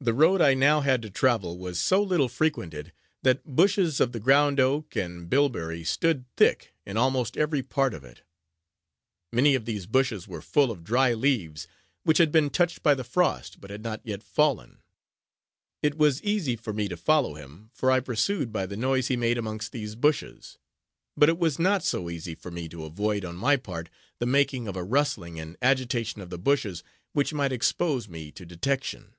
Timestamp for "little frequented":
2.00-2.92